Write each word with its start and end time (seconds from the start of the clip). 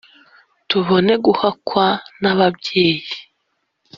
tubone 0.69 1.13
guhakwa 1.25 1.85
n'ababyeyi 2.21 3.07